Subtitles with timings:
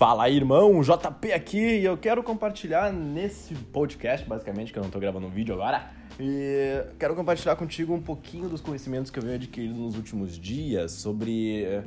[0.00, 4.88] Fala aí, irmão, JP aqui e eu quero compartilhar nesse podcast, basicamente, que eu não
[4.88, 9.22] tô gravando um vídeo agora, e quero compartilhar contigo um pouquinho dos conhecimentos que eu
[9.22, 11.84] venho adquirindo nos últimos dias sobre eh,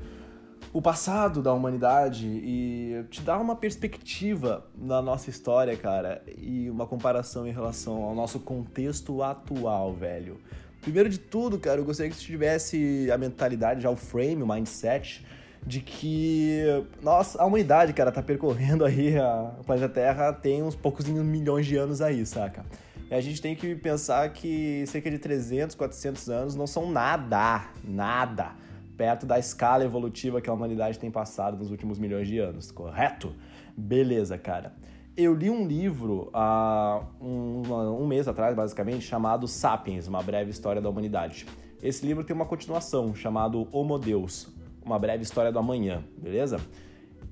[0.72, 6.86] o passado da humanidade e te dar uma perspectiva na nossa história, cara, e uma
[6.86, 10.40] comparação em relação ao nosso contexto atual, velho.
[10.82, 14.48] Primeiro de tudo, cara, eu gostaria que você tivesse a mentalidade, já o frame, o
[14.48, 15.26] mindset
[15.66, 16.62] de que
[17.02, 21.78] nossa, a humanidade, cara, tá percorrendo aí a, planeta Terra tem uns poucos milhões de
[21.78, 22.66] anos aí, saca?
[23.10, 27.68] E a gente tem que pensar que cerca de 300, 400 anos não são nada,
[27.84, 28.64] nada
[28.98, 33.36] perto da escala evolutiva que a humanidade tem passado nos últimos milhões de anos, correto?
[33.76, 34.74] Beleza, cara.
[35.16, 37.62] Eu li um livro há um,
[38.02, 41.46] um mês atrás, basicamente, chamado Sapiens, Uma Breve História da Humanidade.
[41.82, 44.48] Esse livro tem uma continuação, chamado Homo Deus,
[44.86, 46.60] uma breve história do amanhã, beleza?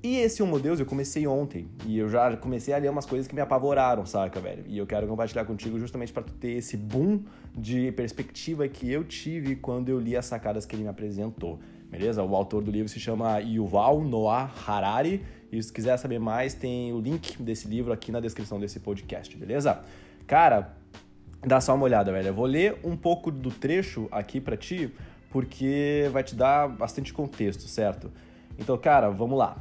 [0.02, 3.28] E esse Homo Deus eu comecei ontem e eu já comecei a ler umas coisas
[3.28, 4.64] que me apavoraram, saca, velho?
[4.66, 7.20] E eu quero compartilhar contigo justamente para tu ter esse boom
[7.56, 12.20] de perspectiva que eu tive quando eu li as sacadas que ele me apresentou, beleza?
[12.20, 16.92] O autor do livro se chama Yuval Noah Harari e se quiser saber mais, tem
[16.92, 19.82] o link desse livro aqui na descrição desse podcast, beleza?
[20.26, 20.74] Cara,
[21.46, 22.28] dá só uma olhada, velho.
[22.28, 24.92] Eu vou ler um pouco do trecho aqui para ti
[25.32, 28.10] porque vai te dar bastante contexto, certo?
[28.58, 29.56] Então, cara, vamos lá.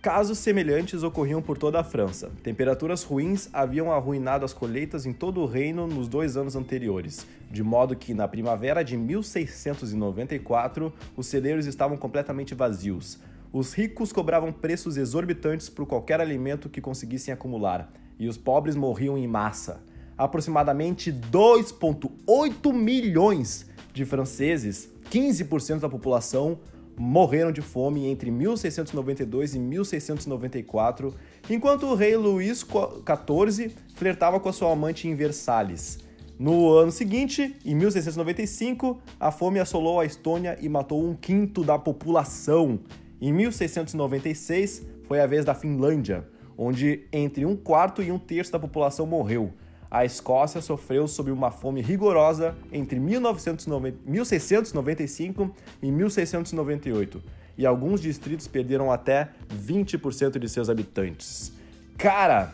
[0.00, 2.30] Casos semelhantes ocorriam por toda a França.
[2.42, 7.62] Temperaturas ruins haviam arruinado as colheitas em todo o reino nos dois anos anteriores, de
[7.62, 13.18] modo que na primavera de 1694 os celeiros estavam completamente vazios.
[13.52, 19.18] Os ricos cobravam preços exorbitantes por qualquer alimento que conseguissem acumular, e os pobres morriam
[19.18, 19.82] em massa.
[20.16, 26.58] Aproximadamente 2,8 milhões de franceses, 15% da população
[26.98, 31.14] morreram de fome entre 1692 e 1694,
[31.48, 35.98] enquanto o rei Luís XIV flertava com a sua amante em Versalhes.
[36.38, 41.78] No ano seguinte, em 1695, a fome assolou a Estônia e matou um quinto da
[41.78, 42.80] população.
[43.18, 48.58] Em 1696, foi a vez da Finlândia, onde entre um quarto e um terço da
[48.58, 49.54] população morreu
[49.96, 55.50] a Escócia sofreu sob uma fome rigorosa entre 1990, 1695
[55.82, 57.22] e 1698,
[57.56, 61.50] e alguns distritos perderam até 20% de seus habitantes.
[61.96, 62.52] Cara,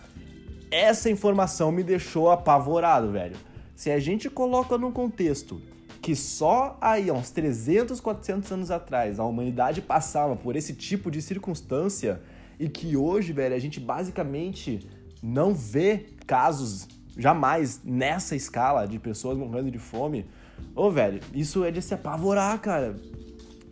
[0.70, 3.34] essa informação me deixou apavorado, velho.
[3.75, 5.60] Se a gente coloca num contexto
[6.00, 11.20] que só aí, uns 300, 400 anos atrás, a humanidade passava por esse tipo de
[11.20, 12.20] circunstância
[12.60, 14.88] e que hoje, velho, a gente basicamente
[15.20, 16.86] não vê casos
[17.16, 20.26] jamais nessa escala de pessoas morrendo de fome.
[20.74, 22.96] Ô, velho, isso é de se apavorar, cara.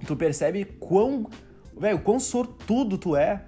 [0.06, 1.28] Tu percebe quão,
[1.78, 3.44] velho, quão sortudo tu é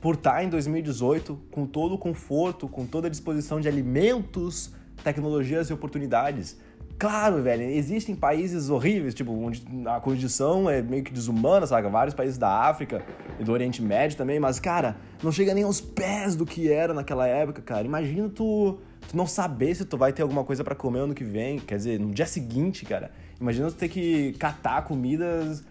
[0.00, 5.70] por estar em 2018 com todo o conforto, com toda a disposição de alimentos, tecnologias
[5.70, 6.58] e oportunidades.
[7.02, 11.88] Claro, velho, existem países horríveis, tipo, onde a condição é meio que desumana, sabe?
[11.88, 13.04] Vários países da África
[13.40, 16.94] e do Oriente Médio também, mas, cara, não chega nem aos pés do que era
[16.94, 17.84] naquela época, cara.
[17.84, 21.24] Imagina tu tu não saber se tu vai ter alguma coisa para comer ano que
[21.24, 23.10] vem, quer dizer, no dia seguinte, cara.
[23.40, 25.64] Imagina tu ter que catar comidas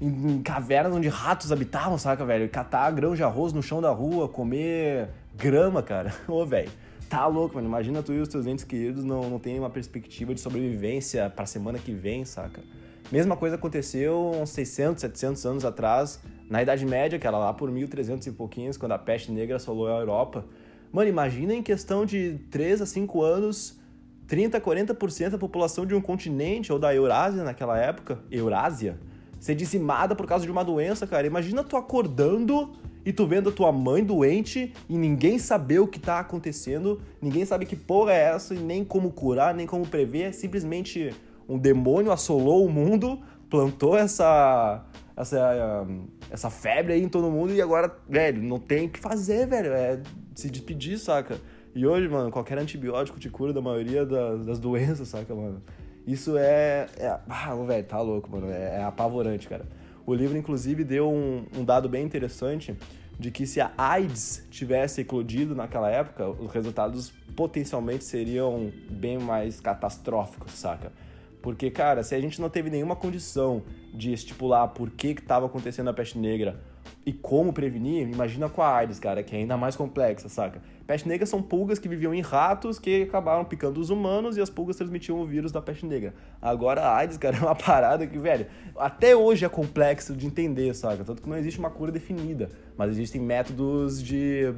[0.00, 2.48] em, cavernas onde ratos habitavam, saca, velho?
[2.48, 6.14] Catar grão de arroz no chão da rua, comer grama, cara.
[6.28, 6.70] Ô, velho,
[7.08, 7.66] tá louco, mano.
[7.66, 11.46] Imagina tu e os teus entes queridos não, não terem uma perspectiva de sobrevivência pra
[11.46, 12.62] semana que vem, saca?
[13.10, 17.70] Mesma coisa aconteceu uns 600, 700 anos atrás, na Idade Média, que era lá por
[17.70, 20.44] 1300 e pouquinhos, quando a peste negra assolou a Europa.
[20.90, 23.78] Mano, imagina em questão de 3 a 5 anos,
[24.26, 28.98] 30, 40% da população de um continente ou da Eurásia naquela época, Eurásia,
[29.38, 31.26] ser dizimada por causa de uma doença, cara.
[31.26, 32.72] Imagina tu acordando
[33.04, 37.44] e tu vendo a tua mãe doente e ninguém saber o que tá acontecendo, ninguém
[37.44, 41.10] sabe que porra é essa e nem como curar, nem como prever, simplesmente
[41.48, 43.18] um demônio assolou o mundo,
[43.50, 44.84] plantou essa
[45.16, 45.86] essa
[46.30, 49.72] essa febre aí em todo mundo e agora, velho, não tem o que fazer, velho.
[49.72, 50.00] É
[50.34, 51.38] se despedir, saca?
[51.74, 55.62] E hoje, mano, qualquer antibiótico te cura da maioria das, das doenças, saca, mano?
[56.06, 56.86] Isso é.
[56.96, 58.50] é ah, velho, tá louco, mano.
[58.50, 59.66] É, é, apavorante, cara.
[60.04, 62.76] O livro, inclusive, deu um, um dado bem interessante
[63.18, 69.60] de que se a AIDS tivesse eclodido naquela época, os resultados potencialmente seriam bem mais
[69.60, 70.92] catastróficos, saca?
[71.40, 73.62] Porque, cara, se a gente não teve nenhuma condição
[73.92, 76.60] de estipular por que estava acontecendo a peste negra
[77.04, 80.62] e como prevenir, imagina com a AIDS, cara, que é ainda mais complexa, saca?
[80.86, 84.48] Peste negra são pulgas que viviam em ratos que acabaram picando os humanos e as
[84.48, 86.14] pulgas transmitiam o vírus da peste negra.
[86.40, 88.46] Agora a AIDS, cara, é uma parada que, velho,
[88.76, 91.02] até hoje é complexo de entender, saca?
[91.02, 94.54] Tanto que não existe uma cura definida, mas existem métodos de.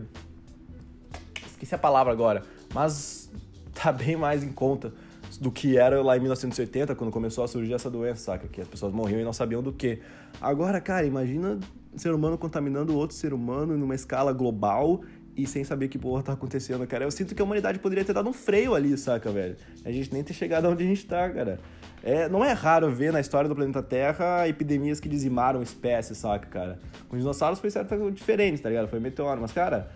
[1.47, 2.43] Esqueci a palavra agora,
[2.75, 3.31] mas
[3.73, 4.93] tá bem mais em conta
[5.41, 8.49] do que era lá em 1980, quando começou a surgir essa doença, saca?
[8.49, 10.01] Que as pessoas morriam e não sabiam do que.
[10.43, 11.59] Agora, cara, imagina
[11.97, 15.03] ser humano contaminando outro ser humano numa escala global
[15.37, 17.05] e sem saber que porra tá acontecendo, cara.
[17.05, 19.57] Eu sinto que a humanidade poderia ter dado um freio ali, saca, velho?
[19.85, 21.59] A gente nem ter chegado onde a gente tá, cara.
[22.03, 26.47] É, não é raro ver na história do planeta Terra epidemias que dizimaram espécies, saca,
[26.47, 26.79] cara?
[27.09, 28.89] Com os dinossauros foi certo diferente, tá ligado?
[28.89, 29.91] Foi meteoro, mas, cara,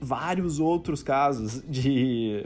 [0.00, 2.44] vários outros casos de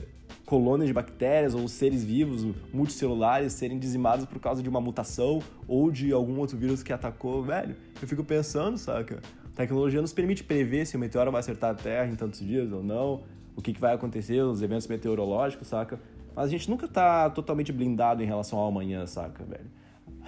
[0.52, 2.44] colônias de bactérias ou seres vivos
[2.74, 7.42] multicelulares serem dizimados por causa de uma mutação ou de algum outro vírus que atacou,
[7.42, 7.74] velho.
[8.02, 9.22] Eu fico pensando, saca?
[9.46, 12.70] A tecnologia nos permite prever se o meteoro vai acertar a Terra em tantos dias
[12.70, 13.22] ou não,
[13.56, 15.98] o que, que vai acontecer, os eventos meteorológicos, saca?
[16.36, 19.70] Mas a gente nunca tá totalmente blindado em relação ao amanhã, saca, velho?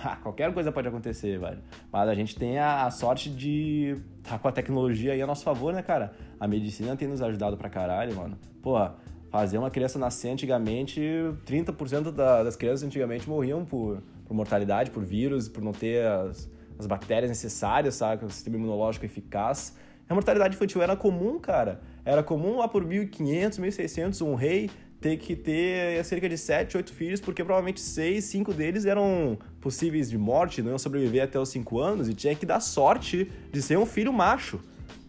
[0.02, 1.58] Ha, qualquer coisa pode acontecer, velho.
[1.92, 5.26] Mas a gente tem a, a sorte de estar tá com a tecnologia aí a
[5.26, 6.14] nosso favor, né, cara?
[6.40, 8.38] A medicina tem nos ajudado pra caralho, mano.
[8.62, 8.94] Porra,
[9.34, 11.00] fazer uma criança nascer antigamente,
[11.44, 16.48] 30% da, das crianças antigamente morriam por, por mortalidade, por vírus, por não ter as,
[16.78, 18.24] as bactérias necessárias, sabe?
[18.24, 19.76] O sistema imunológico eficaz.
[20.08, 21.80] A mortalidade infantil era comum, cara.
[22.04, 24.70] Era comum lá por 1500, 1600, um rei
[25.00, 30.08] ter que ter cerca de 7, 8 filhos, porque provavelmente 6, 5 deles eram possíveis
[30.08, 33.60] de morte, não iam sobreviver até os 5 anos, e tinha que dar sorte de
[33.60, 34.60] ser um filho macho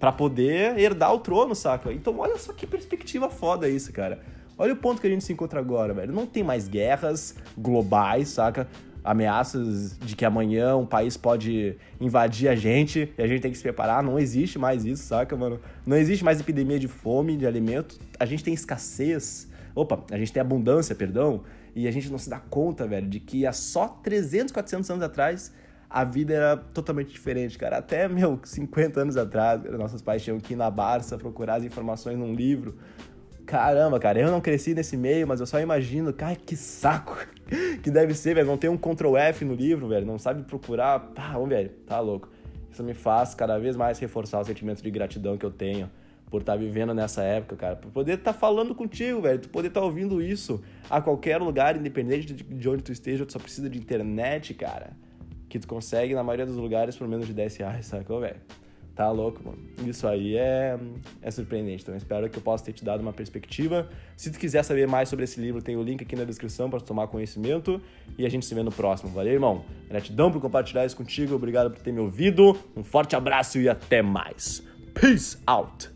[0.05, 1.91] para poder herdar o trono, saca?
[1.91, 4.19] Então olha só que perspectiva foda isso, cara.
[4.55, 6.13] Olha o ponto que a gente se encontra agora, velho.
[6.13, 8.67] Não tem mais guerras globais, saca?
[9.03, 13.57] Ameaças de que amanhã um país pode invadir a gente e a gente tem que
[13.57, 14.03] se preparar.
[14.03, 15.59] Não existe mais isso, saca, mano?
[15.83, 17.97] Não existe mais epidemia de fome, de alimento.
[18.19, 19.47] A gente tem escassez.
[19.73, 21.41] Opa, a gente tem abundância, perdão.
[21.75, 25.03] E a gente não se dá conta, velho, de que há só 300, 400 anos
[25.03, 25.51] atrás
[25.95, 27.77] a vida era totalmente diferente, cara.
[27.77, 32.17] Até, meu, 50 anos atrás, nossos pais tinham que ir na Barça procurar as informações
[32.17, 32.75] num livro.
[33.45, 37.17] Caramba, cara, eu não cresci nesse meio, mas eu só imagino, cara, que saco
[37.81, 38.45] que deve ser, velho.
[38.45, 40.05] Não tem um Ctrl F no livro, velho.
[40.05, 40.99] Não sabe procurar.
[40.99, 42.29] Pá, ô, velho, tá louco.
[42.69, 45.89] Isso me faz cada vez mais reforçar o sentimento de gratidão que eu tenho
[46.29, 47.75] por estar tá vivendo nessa época, cara.
[47.77, 49.39] Por poder estar tá falando contigo, velho.
[49.39, 53.31] Tu poder estar tá ouvindo isso a qualquer lugar, independente de onde tu esteja, tu
[53.31, 55.04] só precisa de internet, cara
[55.55, 58.41] que tu consegue na maioria dos lugares por menos de 10 reais, sacou, velho?
[58.93, 59.57] Tá louco, mano.
[59.85, 60.77] Isso aí é,
[61.21, 61.83] é surpreendente.
[61.83, 63.89] Então, espero que eu possa ter te dado uma perspectiva.
[64.15, 66.79] Se tu quiser saber mais sobre esse livro, tem o link aqui na descrição para
[66.79, 67.81] tomar conhecimento.
[68.17, 69.11] E a gente se vê no próximo.
[69.11, 69.65] Valeu, irmão?
[69.89, 71.35] Gratidão por compartilhar isso contigo.
[71.35, 72.57] Obrigado por ter me ouvido.
[72.75, 74.63] Um forte abraço e até mais.
[74.93, 75.94] Peace out!